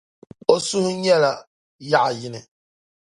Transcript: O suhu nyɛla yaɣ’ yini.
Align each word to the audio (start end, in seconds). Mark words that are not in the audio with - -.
O 0.53 0.55
suhu 0.67 0.91
nyɛla 1.03 1.31
yaɣ’ 1.91 2.07
yini. 2.19 2.41